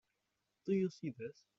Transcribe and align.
Do 0.65 0.73
you 0.73 0.89
see 0.89 1.11
this? 1.15 1.43